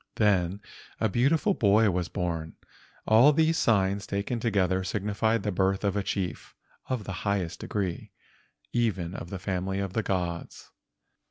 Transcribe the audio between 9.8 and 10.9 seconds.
the gods.